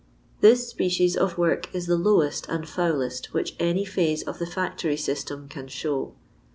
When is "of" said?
1.15-1.37, 4.23-4.39